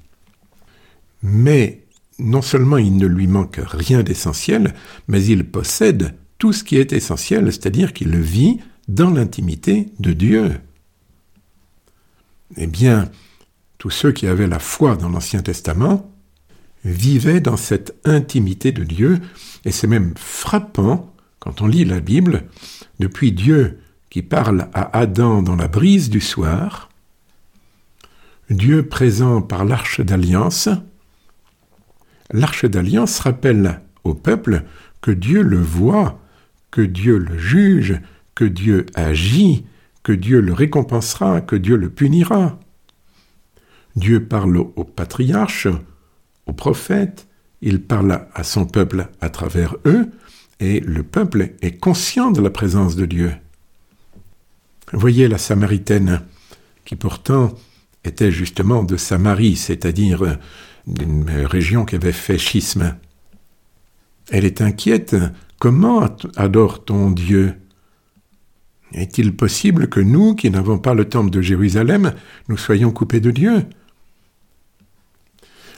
Mais 1.23 1.85
non 2.19 2.43
seulement 2.43 2.79
il 2.79 2.97
ne 2.97 3.07
lui 3.07 3.29
manque 3.29 3.61
rien 3.65 4.03
d'essentiel, 4.03 4.75
mais 5.07 5.25
il 5.25 5.49
possède 5.49 6.17
tout 6.39 6.53
ce 6.53 6.65
qui 6.65 6.79
est 6.79 6.93
essentiel, 6.93 7.53
c'est-à-dire 7.53 7.93
qu'il 7.93 8.17
vit 8.17 8.59
dans 8.89 9.11
l'intimité 9.11 9.87
de 10.01 10.13
Dieu. 10.13 10.61
Eh 12.57 12.67
bien, 12.67 13.11
tous 13.79 13.91
ceux 13.91 14.13
qui 14.13 14.27
avaient 14.27 14.47
la 14.47 14.59
foi 14.59 14.97
dans 14.97 15.09
l'Ancien 15.09 15.41
Testament 15.41 16.11
vivaient 16.85 17.41
dans 17.41 17.57
cette 17.57 17.97
intimité 18.05 18.73
de 18.73 18.85
Dieu, 18.85 19.21
et 19.65 19.73
c'est 19.73 19.87
même 19.87 20.15
frappant 20.17 21.15
quand 21.39 21.63
on 21.63 21.67
lit 21.67 21.85
la 21.85 22.01
Bible, 22.01 22.45
depuis 22.99 23.33
Dieu 23.33 23.81
qui 24.11 24.23
parle 24.23 24.69
à 24.73 24.99
Adam 24.99 25.43
dans 25.43 25.57
la 25.57 25.69
brise 25.69 26.11
du 26.11 26.21
soir, 26.21 26.89
Dieu 28.51 28.87
présent 28.87 29.43
par 29.43 29.65
l'arche 29.65 30.01
d'alliance, 30.01 30.69
l'arche 32.33 32.65
d'alliance 32.65 33.21
rappelle 33.21 33.81
au 34.05 34.15
peuple 34.15 34.65
que 35.03 35.11
Dieu 35.11 35.43
le 35.43 35.61
voit, 35.61 36.21
que 36.71 36.81
Dieu 36.81 37.19
le 37.19 37.39
juge, 37.39 38.01
que 38.35 38.45
Dieu 38.45 38.87
agit, 38.95 39.67
que 40.03 40.13
Dieu 40.13 40.41
le 40.41 40.53
récompensera, 40.53 41.41
que 41.41 41.57
Dieu 41.57 41.77
le 41.77 41.91
punira. 41.91 42.59
Dieu 43.97 44.25
parle 44.25 44.57
aux 44.57 44.85
patriarches, 44.85 45.69
aux 46.47 46.53
prophètes, 46.53 47.27
il 47.61 47.83
parle 47.83 48.27
à 48.35 48.45
son 48.45 48.65
peuple 48.65 49.09
à 49.21 49.31
travers 49.31 49.77
eux, 49.85 50.11
et 50.61 50.81
le 50.81 51.03
peuple 51.03 51.55
est 51.61 51.79
conscient 51.79 52.31
de 52.31 52.41
la 52.41 52.51
présence 52.51 52.97
de 52.97 53.07
Dieu. 53.07 53.33
Voyez 54.93 55.29
la 55.29 55.39
Samaritaine, 55.39 56.23
qui 56.85 56.97
pourtant 56.97 57.55
était 58.05 58.31
justement 58.31 58.85
de 58.85 58.97
Samarie, 58.97 59.57
c'est-à-dire 59.57 60.39
d'une 60.87 61.29
région 61.29 61.85
qui 61.85 61.97
avait 61.97 62.13
fait 62.13 62.39
schisme. 62.39 62.97
Elle 64.31 64.45
est 64.45 64.63
inquiète. 64.63 65.17
Comment 65.59 66.09
adore-t-on 66.37 67.11
Dieu? 67.11 67.55
Est-il 68.93 69.35
possible 69.35 69.89
que 69.89 70.01
nous, 70.01 70.35
qui 70.35 70.51
n'avons 70.51 70.79
pas 70.79 70.95
le 70.95 71.09
temple 71.09 71.31
de 71.31 71.43
Jérusalem, 71.43 72.15
nous 72.49 72.57
soyons 72.57 72.91
coupés 72.91 73.21
de 73.21 73.31
Dieu? 73.31 73.67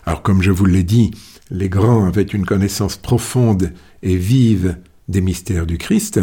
Alors 0.06 0.22
comme 0.22 0.42
je 0.42 0.50
vous 0.50 0.66
l'ai 0.66 0.82
dit, 0.82 1.10
les 1.50 1.68
grands 1.68 2.06
avaient 2.06 2.22
une 2.22 2.46
connaissance 2.46 2.96
profonde 2.96 3.72
et 4.02 4.16
vive 4.16 4.78
des 5.08 5.20
mystères 5.20 5.66
du 5.66 5.78
Christ, 5.78 6.20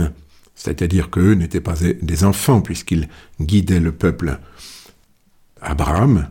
c'est-à-dire 0.55 1.09
qu'eux 1.09 1.33
n'étaient 1.33 1.61
pas 1.61 1.75
des 2.01 2.23
enfants 2.23 2.61
puisqu'ils 2.61 3.09
guidaient 3.41 3.79
le 3.79 3.91
peuple. 3.91 4.39
Abraham, 5.61 6.29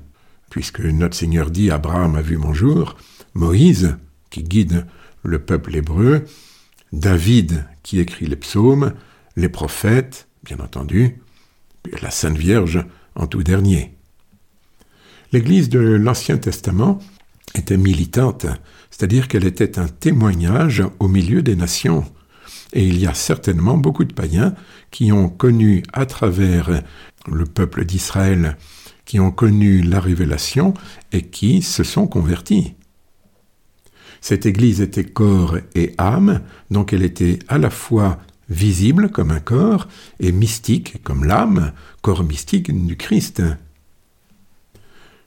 puisque 0.51 0.81
notre 0.81 1.17
Seigneur 1.17 1.51
dit 1.51 1.71
Abraham 1.71 2.17
a 2.17 2.23
vu 2.23 2.37
mon 2.37 2.55
jour, 2.55 2.97
Moïse, 3.35 3.97
qui 4.31 4.43
guide 4.43 4.87
le 5.23 5.39
peuple 5.39 5.77
hébreu, 5.77 6.25
David, 6.93 7.67
qui 7.83 8.01
écrit 8.01 8.27
les 8.27 8.37
psaumes, 8.37 8.95
les 9.37 9.49
prophètes, 9.49 10.29
bien 10.47 10.61
entendu, 10.61 11.19
la 12.01 12.11
Sainte 12.11 12.39
Vierge 12.39 12.85
en 13.17 13.27
tout 13.27 13.43
dernier. 13.43 13.95
L'Église 15.33 15.69
de 15.69 15.81
l'Ancien 15.81 16.39
Testament 16.39 17.01
était 17.55 17.77
militante, 17.77 18.47
c'est-à-dire 18.91 19.27
qu'elle 19.27 19.45
était 19.45 19.79
un 19.79 19.89
témoignage 19.89 20.85
au 21.01 21.09
milieu 21.09 21.43
des 21.43 21.57
nations, 21.57 22.05
Et 22.73 22.87
il 22.87 22.99
y 22.99 23.07
a 23.07 23.15
certainement 23.15 23.77
beaucoup 23.77 24.05
de 24.05 24.13
païens 24.13 24.55
qui 24.91 25.11
ont 25.11 25.29
connu 25.29 25.83
à 25.93 26.07
travers 26.07 26.83
le 27.27 27.45
peuple 27.45 27.85
d'Israël, 27.85 28.57
qui 29.05 29.19
ont 29.19 29.33
connu 29.33 29.83
la 29.83 30.01
révélation 30.01 30.75
et 31.13 31.23
qui 31.23 31.63
se 31.63 31.85
sont 31.85 32.07
convertis. 32.07 32.75
Cette 34.21 34.47
Église 34.47 34.81
était 34.81 35.05
corps 35.05 35.59
et 35.75 35.95
âme, 35.99 36.41
donc 36.71 36.93
elle 36.93 37.03
était 37.03 37.39
à 37.49 37.59
la 37.59 37.71
fois 37.71 38.19
visible 38.49 39.11
comme 39.11 39.31
un 39.31 39.41
corps 39.41 39.89
et 40.21 40.33
mystique 40.33 41.03
comme 41.03 41.25
l'âme, 41.25 41.73
corps 42.03 42.25
mystique 42.25 42.87
du 42.87 42.97
Christ. 42.97 43.43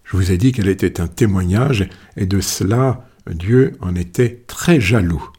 Je 0.04 0.18
vous 0.18 0.32
ai 0.32 0.38
dit 0.38 0.52
qu'elle 0.52 0.70
était 0.70 1.02
un 1.02 1.08
témoignage 1.08 1.88
et 2.18 2.26
de 2.26 2.42
cela 2.42 3.06
Dieu 3.30 3.74
en 3.82 3.96
était 3.96 4.44
très 4.48 4.82
jaloux. 4.82 5.30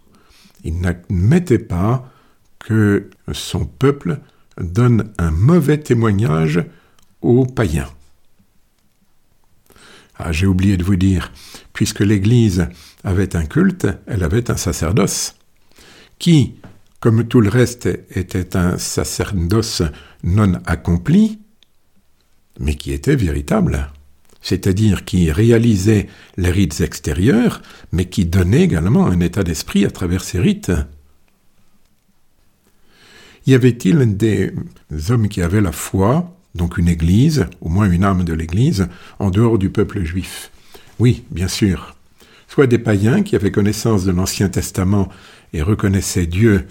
Il 0.62 0.80
n'admettait 0.80 1.58
pas 1.58 2.08
que 2.58 3.10
son 3.32 3.64
peuple 3.64 4.20
donne 4.60 5.12
un 5.18 5.30
mauvais 5.30 5.78
témoignage 5.78 6.64
aux 7.22 7.46
païens. 7.46 7.88
Ah, 10.18 10.32
j'ai 10.32 10.46
oublié 10.46 10.76
de 10.76 10.84
vous 10.84 10.96
dire, 10.96 11.32
puisque 11.72 12.00
l'Église 12.00 12.68
avait 13.04 13.36
un 13.36 13.46
culte, 13.46 13.88
elle 14.06 14.22
avait 14.22 14.50
un 14.50 14.56
sacerdoce, 14.56 15.34
qui, 16.18 16.56
comme 17.00 17.26
tout 17.26 17.40
le 17.40 17.48
reste, 17.48 17.88
était 18.10 18.56
un 18.56 18.76
sacerdoce 18.78 19.82
non 20.22 20.52
accompli, 20.66 21.38
mais 22.58 22.74
qui 22.74 22.92
était 22.92 23.16
véritable, 23.16 23.90
c'est-à-dire 24.42 25.04
qui 25.06 25.32
réalisait 25.32 26.08
les 26.36 26.50
rites 26.50 26.80
extérieurs, 26.82 27.62
mais 27.90 28.04
qui 28.04 28.26
donnait 28.26 28.62
également 28.62 29.06
un 29.06 29.20
état 29.20 29.42
d'esprit 29.42 29.86
à 29.86 29.90
travers 29.90 30.22
ces 30.22 30.38
rites. 30.38 30.72
Y 33.46 33.54
avait-il 33.54 34.16
des 34.16 34.52
hommes 35.08 35.28
qui 35.28 35.40
avaient 35.40 35.62
la 35.62 35.72
foi, 35.72 36.36
donc 36.54 36.76
une 36.76 36.88
église, 36.88 37.46
au 37.62 37.70
moins 37.70 37.90
une 37.90 38.04
âme 38.04 38.24
de 38.24 38.34
l'église, 38.34 38.88
en 39.18 39.30
dehors 39.30 39.58
du 39.58 39.70
peuple 39.70 40.04
juif? 40.04 40.50
Oui, 40.98 41.24
bien 41.30 41.48
sûr. 41.48 41.96
Soit 42.46 42.66
des 42.66 42.78
païens 42.78 43.22
qui 43.22 43.36
avaient 43.36 43.50
connaissance 43.50 44.04
de 44.04 44.12
l'Ancien 44.12 44.50
Testament 44.50 45.08
et 45.54 45.62
reconnaissaient 45.62 46.26
Dieu 46.26 46.66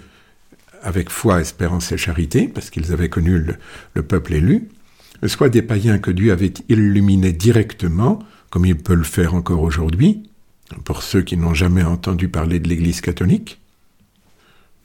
avec 0.82 1.10
foi, 1.10 1.40
espérance 1.40 1.92
et 1.92 1.98
charité, 1.98 2.48
parce 2.48 2.70
qu'ils 2.70 2.92
avaient 2.92 3.08
connu 3.08 3.38
le, 3.38 3.56
le, 3.94 4.02
peuple 4.02 4.34
élu, 4.34 4.68
soit 5.26 5.48
des 5.48 5.62
païens 5.62 5.98
que 5.98 6.10
Dieu 6.10 6.32
avait 6.32 6.54
illuminés 6.68 7.32
directement, 7.32 8.20
comme 8.50 8.66
il 8.66 8.76
peut 8.76 8.94
le 8.94 9.04
faire 9.04 9.34
encore 9.34 9.62
aujourd'hui, 9.62 10.30
pour 10.84 11.02
ceux 11.02 11.22
qui 11.22 11.36
n'ont 11.36 11.54
jamais 11.54 11.82
entendu 11.82 12.28
parler 12.28 12.60
de 12.60 12.68
l'Église 12.68 13.00
catholique. 13.00 13.60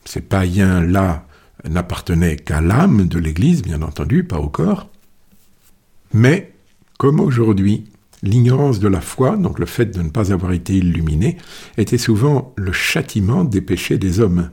Ces 0.06 0.22
païens-là 0.22 1.26
n'appartenait 1.68 2.36
qu'à 2.36 2.62
l'âme 2.62 3.08
de 3.08 3.20
l'Église, 3.20 3.64
bien 3.64 3.82
entendu, 3.82 4.24
pas 4.24 4.40
au 4.40 4.50
corps. 4.50 4.90
Mais, 6.14 6.54
comme 6.98 7.20
aujourd'hui, 7.20 7.86
l'ignorance 8.22 8.80
de 8.80 8.88
la 8.88 9.02
foi, 9.02 9.38
donc 9.38 9.60
le 9.60 9.66
fait 9.66 9.86
de 9.86 10.02
ne 10.02 10.10
pas 10.10 10.32
avoir 10.32 10.52
été 10.52 10.78
illuminé, 10.78 11.38
était 11.78 11.98
souvent 11.98 12.54
le 12.56 12.72
châtiment 12.72 13.44
des 13.44 13.62
péchés 13.62 13.98
des 13.98 14.20
hommes. 14.20 14.52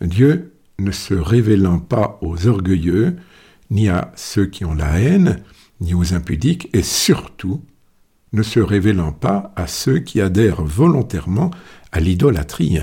Dieu 0.00 0.52
ne 0.80 0.92
se 0.92 1.14
révélant 1.14 1.78
pas 1.78 2.18
aux 2.22 2.46
orgueilleux, 2.46 3.16
ni 3.70 3.88
à 3.88 4.12
ceux 4.16 4.46
qui 4.46 4.64
ont 4.64 4.74
la 4.74 4.98
haine, 5.00 5.42
ni 5.80 5.94
aux 5.94 6.14
impudiques, 6.14 6.68
et 6.72 6.82
surtout 6.82 7.62
ne 8.32 8.42
se 8.42 8.60
révélant 8.60 9.12
pas 9.12 9.52
à 9.56 9.66
ceux 9.66 9.98
qui 9.98 10.20
adhèrent 10.20 10.62
volontairement 10.62 11.50
à 11.92 12.00
l'idolâtrie. 12.00 12.78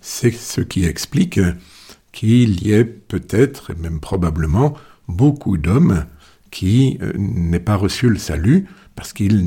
C'est 0.00 0.32
ce 0.32 0.60
qui 0.60 0.84
explique 0.84 1.40
qu'il 2.12 2.64
y 2.66 2.72
ait 2.72 2.84
peut-être, 2.84 3.70
et 3.70 3.74
même 3.74 4.00
probablement, 4.00 4.74
beaucoup 5.06 5.56
d'hommes 5.56 6.04
qui 6.50 6.98
euh, 7.02 7.12
n'aient 7.16 7.60
pas 7.60 7.76
reçu 7.76 8.08
le 8.08 8.18
salut 8.18 8.66
parce 8.94 9.12
qu'ils 9.12 9.40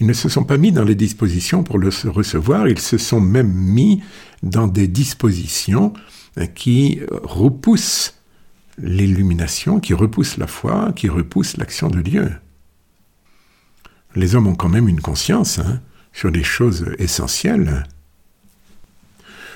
ils 0.00 0.06
ne 0.06 0.12
se 0.14 0.28
sont 0.28 0.44
pas 0.44 0.56
mis 0.56 0.72
dans 0.72 0.84
les 0.84 0.94
dispositions 0.94 1.62
pour 1.62 1.78
le 1.78 1.90
recevoir, 2.06 2.68
ils 2.68 2.78
se 2.78 2.96
sont 2.96 3.20
même 3.20 3.52
mis 3.52 4.02
dans 4.42 4.66
des 4.66 4.88
dispositions 4.88 5.92
qui 6.54 7.00
repoussent 7.22 8.14
l'illumination, 8.78 9.80
qui 9.80 9.94
repoussent 9.94 10.38
la 10.38 10.46
foi, 10.46 10.92
qui 10.94 11.08
repoussent 11.08 11.56
l'action 11.56 11.88
de 11.88 12.00
Dieu. 12.00 12.32
Les 14.14 14.34
hommes 14.34 14.46
ont 14.46 14.54
quand 14.54 14.68
même 14.68 14.88
une 14.88 15.00
conscience 15.00 15.58
hein, 15.58 15.80
sur 16.12 16.32
des 16.32 16.42
choses 16.42 16.86
essentielles. 16.98 17.84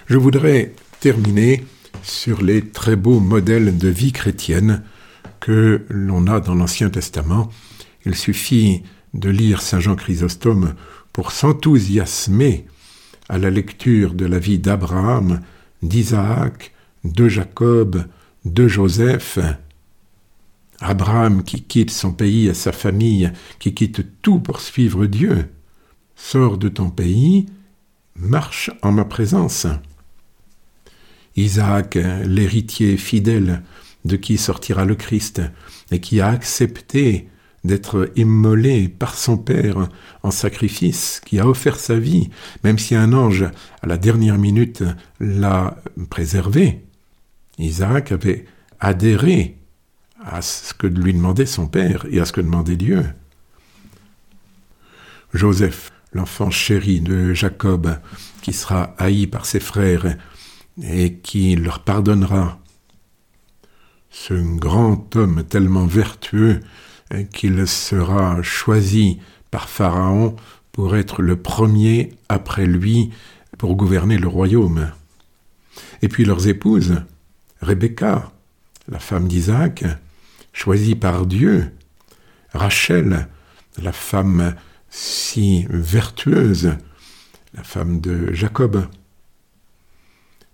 Je 0.07 0.19
voudrais 0.19 0.75
terminer 1.01 1.65
sur 2.03 2.43
les 2.43 2.67
très 2.67 2.97
beaux 2.97 3.21
modèles 3.21 3.79
de 3.79 3.89
vie 3.89 4.13
chrétienne 4.13 4.83
que 5.41 5.85
l'on 5.89 6.27
a 6.27 6.41
dans 6.41 6.55
l'Ancien 6.55 6.91
Testament. 6.91 7.51
Il 8.05 8.15
suffit 8.15 8.83
de 9.15 9.31
lire 9.31 9.63
Saint 9.63 9.81
Jean 9.81 9.97
Chrysostome 9.97 10.75
pour 11.13 11.33
s'enthousiasmer 11.33 12.67
à 13.29 13.39
la 13.39 13.51
lecture 13.51 14.15
de 14.15 14.27
la 14.27 14.39
vie 14.39 14.59
d'Abraham, 14.59 15.41
d'Isaac, 15.83 16.73
de 17.05 17.29
Jacob, 17.29 18.05
de 18.45 18.69
Joseph. 18.69 19.39
Abraham 20.81 21.43
qui 21.45 21.63
quitte 21.63 21.91
son 21.91 22.13
pays 22.13 22.49
et 22.49 22.55
sa 22.55 22.73
famille, 22.73 23.31
qui 23.59 23.75
quitte 23.75 24.23
tout 24.23 24.39
pour 24.39 24.61
suivre 24.61 25.07
Dieu. 25.07 25.51
Sors 26.17 26.59
de 26.59 26.69
ton 26.69 26.91
pays, 26.91 27.47
marche 28.17 28.71
en 28.83 28.93
ma 28.93 29.05
présence. 29.05 29.67
Isaac, 31.37 31.97
l'héritier 32.25 32.97
fidèle 32.97 33.63
de 34.05 34.17
qui 34.17 34.39
sortira 34.39 34.85
le 34.85 34.95
Christ, 34.95 35.43
et 35.91 36.01
qui 36.01 36.21
a 36.21 36.29
accepté 36.29 37.29
d'être 37.65 38.11
immolé 38.17 38.89
par 38.89 39.15
son 39.15 39.37
Père 39.37 39.89
en 40.23 40.31
sacrifice, 40.31 41.21
qui 41.25 41.39
a 41.39 41.47
offert 41.47 41.79
sa 41.79 41.99
vie, 41.99 42.31
même 42.65 42.79
si 42.79 42.95
un 42.95 43.13
ange, 43.13 43.45
à 43.83 43.87
la 43.87 43.99
dernière 43.99 44.39
minute, 44.39 44.83
l'a 45.19 45.77
préservé. 46.09 46.85
Isaac 47.59 48.13
avait 48.13 48.47
adhéré 48.81 49.59
à 50.25 50.43
ce 50.43 50.75
que 50.75 50.87
lui 50.87 51.13
demandait 51.13 51.47
son 51.47 51.67
Père 51.67 52.07
et 52.11 52.21
à 52.21 52.25
ce 52.25 52.33
que 52.33 52.41
demandait 52.41 52.77
Dieu. 52.77 53.05
Joseph, 55.35 55.93
l'enfant 56.13 56.51
chéri 56.51 57.01
de 57.01 57.35
Jacob, 57.35 57.99
qui 58.43 58.53
sera 58.53 58.95
haï 58.99 59.27
par 59.27 59.47
ses 59.47 59.61
frères 59.61 60.17
et 60.83 61.15
qui 61.15 61.57
leur 61.57 61.81
pardonnera. 61.85 62.60
Ce 64.11 64.35
grand 64.35 65.15
homme 65.17 65.45
tellement 65.45 65.87
vertueux 65.87 66.61
qu'il 67.33 67.67
sera 67.67 68.43
choisi 68.43 69.19
par 69.51 69.69
Pharaon 69.69 70.37
pour 70.73 70.97
être 70.97 71.23
le 71.23 71.37
premier 71.37 72.13
après 72.29 72.67
lui 72.67 73.11
pour 73.59 73.77
gouverner 73.77 74.19
le 74.19 74.29
royaume. 74.29 74.91
Et 76.03 76.09
puis 76.09 76.25
leurs 76.25 76.49
épouses, 76.49 77.03
Rebecca, 77.61 78.33
la 78.89 78.99
femme 78.99 79.29
d'Isaac, 79.29 79.85
choisie 80.53 80.95
par 80.95 81.27
Dieu, 81.27 81.73
Rachel, 82.53 83.29
la 83.83 83.93
femme 83.93 84.55
si 84.89 85.67
vertueuse, 85.69 86.73
la 87.55 87.63
femme 87.63 88.01
de 88.01 88.33
Jacob. 88.33 88.87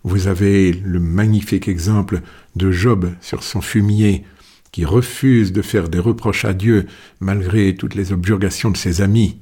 Vous 0.03 0.27
avez 0.27 0.71
le 0.71 0.99
magnifique 0.99 1.67
exemple 1.67 2.21
de 2.55 2.71
Job 2.71 3.13
sur 3.21 3.43
son 3.43 3.61
fumier, 3.61 4.23
qui 4.71 4.85
refuse 4.85 5.51
de 5.53 5.61
faire 5.61 5.89
des 5.89 5.99
reproches 5.99 6.45
à 6.45 6.53
Dieu 6.53 6.85
malgré 7.19 7.75
toutes 7.75 7.95
les 7.95 8.11
objurgations 8.11 8.69
de 8.69 8.77
ses 8.77 9.01
amis. 9.01 9.39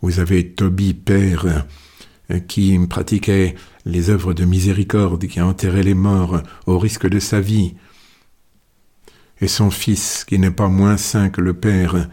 Vous 0.00 0.20
avez 0.20 0.48
Tobie, 0.48 0.94
père, 0.94 1.66
qui 2.48 2.78
pratiquait 2.88 3.54
les 3.84 4.10
œuvres 4.10 4.34
de 4.34 4.44
miséricorde, 4.44 5.26
qui 5.26 5.40
enterrait 5.40 5.82
les 5.82 5.94
morts 5.94 6.42
au 6.66 6.78
risque 6.78 7.08
de 7.08 7.18
sa 7.18 7.40
vie, 7.40 7.74
et 9.40 9.48
son 9.48 9.70
fils, 9.70 10.24
qui 10.24 10.38
n'est 10.38 10.50
pas 10.50 10.68
moins 10.68 10.96
saint 10.96 11.30
que 11.30 11.40
le 11.40 11.54
père, 11.54 12.08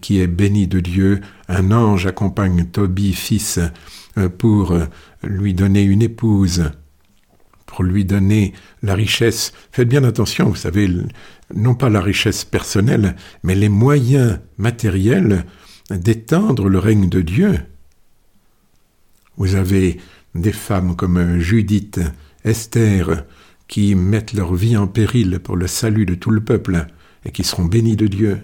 qui 0.00 0.20
est 0.20 0.26
béni 0.26 0.66
de 0.66 0.80
Dieu, 0.80 1.20
un 1.48 1.70
ange 1.72 2.06
accompagne 2.06 2.66
Tobie, 2.66 3.14
fils, 3.14 3.58
pour 4.38 4.76
lui 5.22 5.54
donner 5.54 5.82
une 5.82 6.02
épouse, 6.02 6.70
pour 7.66 7.84
lui 7.84 8.04
donner 8.04 8.52
la 8.82 8.94
richesse. 8.94 9.52
Faites 9.72 9.88
bien 9.88 10.04
attention, 10.04 10.48
vous 10.48 10.56
savez, 10.56 10.90
non 11.54 11.74
pas 11.74 11.88
la 11.88 12.00
richesse 12.00 12.44
personnelle, 12.44 13.16
mais 13.42 13.54
les 13.54 13.68
moyens 13.68 14.40
matériels 14.58 15.44
d'étendre 15.90 16.68
le 16.68 16.78
règne 16.78 17.08
de 17.08 17.20
Dieu. 17.20 17.58
Vous 19.36 19.54
avez 19.54 19.98
des 20.34 20.52
femmes 20.52 20.96
comme 20.96 21.38
Judith, 21.38 22.00
Esther, 22.44 23.24
qui 23.68 23.94
mettent 23.94 24.32
leur 24.32 24.54
vie 24.54 24.76
en 24.76 24.86
péril 24.86 25.38
pour 25.38 25.56
le 25.56 25.66
salut 25.66 26.06
de 26.06 26.14
tout 26.14 26.30
le 26.30 26.40
peuple 26.40 26.86
et 27.24 27.30
qui 27.30 27.44
seront 27.44 27.64
bénies 27.64 27.96
de 27.96 28.06
Dieu. 28.06 28.40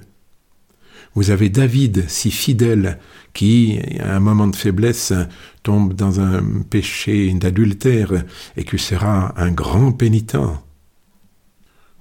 Vous 1.16 1.30
avez 1.30 1.48
David, 1.48 2.04
si 2.08 2.30
fidèle, 2.30 2.98
qui, 3.32 3.80
à 4.00 4.14
un 4.14 4.20
moment 4.20 4.48
de 4.48 4.54
faiblesse, 4.54 5.14
tombe 5.62 5.94
dans 5.94 6.20
un 6.20 6.42
péché 6.68 7.32
d'adultère 7.32 8.22
et 8.58 8.64
qui 8.64 8.78
sera 8.78 9.32
un 9.40 9.50
grand 9.50 9.92
pénitent. 9.92 10.36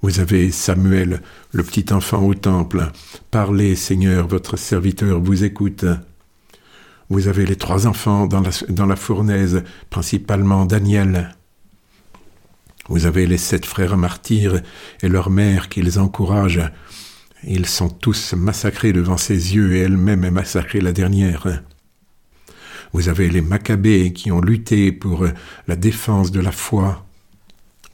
Vous 0.02 0.20
avez 0.20 0.50
Samuel, 0.50 1.22
le 1.52 1.62
petit 1.62 1.94
enfant 1.94 2.22
au 2.22 2.34
temple. 2.34 2.92
Parlez, 3.30 3.74
Seigneur, 3.74 4.28
votre 4.28 4.58
serviteur 4.58 5.18
vous 5.18 5.44
écoute. 5.44 5.86
Vous 7.08 7.26
avez 7.26 7.46
les 7.46 7.56
trois 7.56 7.86
enfants 7.86 8.26
dans 8.26 8.42
la, 8.86 8.96
fournaise, 8.96 9.64
principalement 9.88 10.66
Daniel. 10.66 11.34
Vous 12.90 13.06
avez 13.06 13.26
les 13.26 13.38
sept 13.38 13.64
frères 13.64 13.96
martyrs 13.96 14.60
et 15.02 15.08
leur 15.08 15.30
mère 15.30 15.70
qui 15.70 15.80
les 15.80 15.96
encouragent. 15.96 16.70
Ils 17.48 17.66
sont 17.66 17.88
tous 17.88 18.34
massacrés 18.34 18.92
devant 18.92 19.16
ses 19.16 19.54
yeux 19.54 19.76
et 19.76 19.78
elle-même 19.78 20.24
est 20.24 20.32
massacrée 20.32 20.80
la 20.80 20.92
dernière. 20.92 21.62
Vous 22.92 23.08
avez 23.08 23.28
les 23.30 23.40
Maccabées 23.40 24.12
qui 24.12 24.32
ont 24.32 24.40
lutté 24.40 24.90
pour 24.90 25.26
la 25.68 25.76
défense 25.76 26.32
de 26.32 26.40
la 26.40 26.50
foi, 26.50 27.06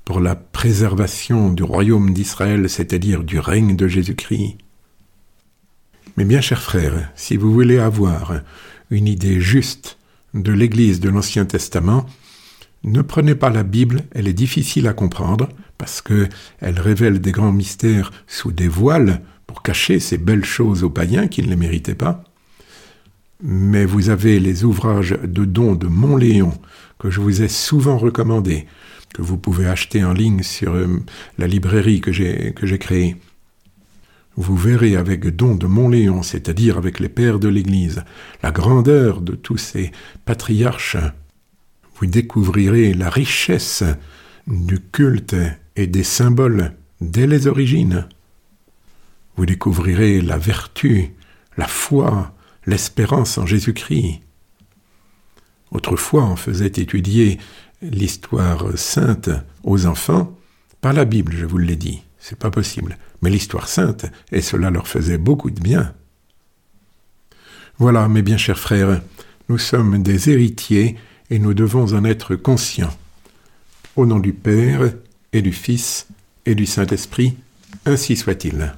pour 0.07 0.21
la 0.21 0.37
préservation 0.37 1.53
du 1.53 1.63
royaume 1.63 2.15
d'Israël, 2.15 2.71
c'est-à-dire 2.71 3.25
du 3.25 3.39
règne 3.39 3.77
de 3.77 3.89
Jésus-Christ. 3.89 4.57
Mais 6.17 6.25
bien 6.25 6.41
chers 6.41 6.63
frères, 6.63 7.11
si 7.15 7.37
vous 7.37 7.53
voulez 7.53 7.79
avoir 7.79 8.41
une 8.91 9.07
idée 9.07 9.41
juste 9.41 9.99
de 10.33 10.53
l'Église 10.53 11.01
de 11.01 11.11
l'Ancien 11.11 11.45
Testament, 11.45 12.07
ne 12.85 13.03
prenez 13.03 13.35
pas 13.35 13.51
la 13.51 13.65
Bible, 13.65 14.03
elle 14.13 14.29
est 14.29 14.33
difficile 14.33 14.89
à 14.89 14.95
comprendre, 14.95 15.49
parce 15.77 16.01
que 16.01 16.29
elle 16.61 16.81
révèle 16.81 17.21
des 17.21 17.33
grands 17.33 17.53
mystères 17.53 18.13
sous 18.27 18.51
des 18.51 18.69
voiles 18.69 19.21
pour 19.47 19.63
cacher 19.63 20.01
ces 20.01 20.19
belles 20.19 20.45
choses 20.45 20.85
aux 20.85 20.91
païens 20.91 21.29
qui 21.29 21.43
ne 21.43 21.49
les 21.49 21.57
méritaient 21.57 21.95
pas. 21.95 22.25
Mais 23.43 23.85
vous 23.85 24.09
avez 24.09 24.39
les 24.39 24.65
ouvrages 24.65 25.19
de 25.23 25.45
dons 25.45 25.75
de 25.75 25.89
Montléon 25.89 26.53
que 26.99 27.11
je 27.11 27.21
vous 27.21 27.43
ai 27.43 27.49
souvent 27.49 27.99
recommandés, 27.99 28.67
que 29.13 29.23
vous 29.23 29.37
pouvez 29.37 29.67
acheter 29.67 30.05
en 30.05 30.13
ligne 30.13 30.43
sur 30.43 30.75
euh, 30.75 31.03
la 31.39 31.49
librairie 31.49 32.01
que 32.01 32.13
j'ai 32.13 32.79
créée. 32.79 33.17
Vous 34.37 34.57
verrez 34.57 34.97
avec 34.97 35.27
Don 35.37 35.57
de 35.57 35.67
Montléon, 35.67 36.23
c'est-à-dire 36.23 36.79
avec 36.79 37.01
les 37.01 37.09
pères 37.09 37.39
de 37.39 37.49
l'Église, 37.49 38.05
la 38.43 38.53
grandeur 38.53 39.21
de 39.21 39.35
tous 39.35 39.59
ces 39.59 39.93
patriarches 40.25 40.97
vous 42.03 42.09
découvrirez 42.09 42.95
la 42.95 43.09
richesse 43.09 43.85
du 44.49 44.81
culte 44.81 45.37
et 45.77 45.87
des 45.87 46.03
symboles 46.03 46.73
dès 47.01 47.29
les 47.29 47.47
origines. 47.47 48.09
Vous 49.37 49.47
découvrirez 49.47 50.21
la 50.21 50.39
vertu, 50.39 51.13
la 51.57 51.67
foi, 51.67 52.35
l'espérance 52.67 53.39
en 53.39 53.47
Jésus-Christ. 53.47 54.21
Autrefois, 55.71 56.25
on 56.25 56.37
faisait 56.37 56.67
étudier 56.67 57.39
l'histoire 57.81 58.77
sainte 58.77 59.31
aux 59.65 59.87
enfants 59.87 60.37
par 60.83 60.93
la 60.93 61.05
Bible, 61.05 61.33
je 61.37 61.47
vous 61.47 61.59
l'ai 61.59 61.77
dit. 61.77 62.03
C'est 62.19 62.39
pas 62.39 62.51
possible. 62.51 62.99
Mais 63.23 63.31
l'histoire 63.31 63.69
sainte, 63.69 64.07
et 64.33 64.43
cela 64.43 64.71
leur 64.71 64.89
faisait 64.89 65.17
beaucoup 65.17 65.51
de 65.51 65.61
bien. 65.61 65.95
Voilà, 67.79 68.09
mes 68.09 68.23
bien 68.23 68.37
chers 68.37 68.59
frères, 68.59 69.01
nous 69.49 69.59
sommes 69.59 70.03
des 70.03 70.31
héritiers 70.31 70.97
et 71.31 71.39
nous 71.39 71.55
devons 71.55 71.95
en 71.95 72.05
être 72.05 72.35
conscients. 72.35 72.95
Au 73.97 74.07
nom 74.07 74.19
du 74.19 74.33
Père 74.33 74.93
et 75.33 75.41
du 75.41 75.53
Fils 75.53 76.09
et 76.47 76.55
du 76.55 76.67
Saint-Esprit, 76.67 77.37
ainsi 77.87 78.17
soit-il. 78.17 78.75